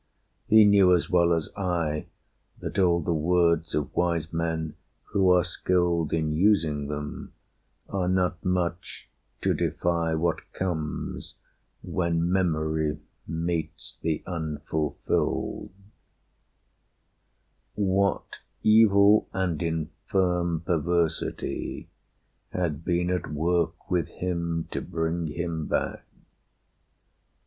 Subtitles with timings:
[0.47, 2.07] He knew as well as I
[2.59, 7.33] That all the words of wise men who are skilled In using them
[7.87, 9.07] are not much
[9.43, 11.35] to defy What comes
[11.83, 15.69] when memory meets the unfulfilled.
[17.75, 21.89] What evil and infirm perversity
[22.49, 26.03] Had been at work with him to bring him back?